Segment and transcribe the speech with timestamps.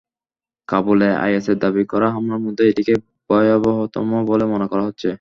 [0.67, 5.09] কাবুলে আইএসের দাবি করা হামলার মধ্যে এটিকেই ভয়াবহতম বলে মনে করা হচ্ছে।